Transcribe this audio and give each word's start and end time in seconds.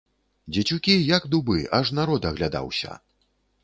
Дзецюкі, 0.55 0.95
як 1.17 1.29
дубы, 1.37 1.59
аж 1.81 1.95
народ 2.01 2.21
аглядаўся. 2.35 3.03